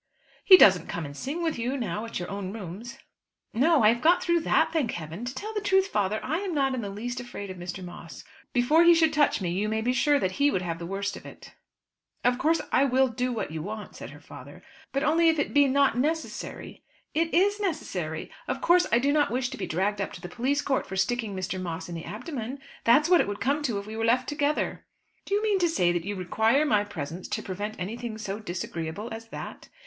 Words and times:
"He 0.43 0.57
doesn't 0.57 0.87
come 0.87 1.05
and 1.05 1.15
sing 1.15 1.43
with 1.43 1.59
you 1.59 1.77
now 1.77 2.05
at 2.05 2.17
your 2.17 2.27
own 2.27 2.51
rooms." 2.51 2.97
"No; 3.53 3.83
I 3.83 3.89
have 3.89 4.01
got 4.01 4.23
through 4.23 4.39
that, 4.39 4.73
thank 4.73 4.93
Heaven! 4.93 5.25
To 5.25 5.35
tell 5.35 5.53
the 5.53 5.61
truth, 5.61 5.89
father, 5.89 6.19
I 6.23 6.39
am 6.39 6.55
not 6.55 6.73
in 6.73 6.81
the 6.81 6.89
least 6.89 7.19
afraid 7.19 7.51
of 7.51 7.57
Mr. 7.57 7.83
Moss. 7.83 8.23
Before 8.51 8.83
he 8.83 8.95
should 8.95 9.13
touch 9.13 9.41
me 9.41 9.51
you 9.51 9.69
may 9.69 9.79
be 9.81 9.93
sure 9.93 10.17
that 10.17 10.31
he 10.41 10.49
would 10.49 10.63
have 10.63 10.79
the 10.79 10.87
worst 10.87 11.15
of 11.15 11.23
it." 11.23 11.53
"Of 12.23 12.39
course 12.39 12.61
I 12.71 12.83
will 12.83 13.09
do 13.09 13.31
what 13.31 13.51
you 13.51 13.61
want," 13.61 13.95
said 13.95 14.09
her 14.09 14.19
father; 14.19 14.63
"but 14.91 15.03
only 15.03 15.29
if 15.29 15.37
it 15.37 15.53
be 15.53 15.67
not 15.67 15.95
necessary" 15.95 16.81
"It 17.13 17.31
is 17.31 17.59
necessary. 17.59 18.31
Of 18.47 18.59
course, 18.59 18.87
I 18.91 18.97
do 18.97 19.13
not 19.13 19.29
wish 19.29 19.49
to 19.49 19.55
be 19.57 19.67
dragged 19.67 20.01
up 20.01 20.13
to 20.13 20.21
the 20.21 20.27
police 20.27 20.63
court 20.63 20.87
for 20.87 20.95
sticking 20.95 21.35
Mr. 21.35 21.61
Moss 21.61 21.87
in 21.89 21.93
the 21.93 22.05
abdomen. 22.05 22.57
That's 22.85 23.07
what 23.07 23.21
it 23.21 23.27
would 23.27 23.39
come 23.39 23.61
to 23.61 23.77
if 23.77 23.85
we 23.85 23.95
were 23.95 24.05
left 24.05 24.27
together." 24.27 24.83
"Do 25.25 25.35
you 25.35 25.43
mean 25.43 25.59
to 25.59 25.69
say 25.69 25.91
that 25.91 26.05
you 26.05 26.15
require 26.15 26.65
my 26.65 26.83
presence 26.83 27.27
to 27.27 27.43
prevent 27.43 27.75
anything 27.77 28.17
so 28.17 28.39
disagreeable 28.39 29.09
as 29.13 29.27
that?" 29.27 29.69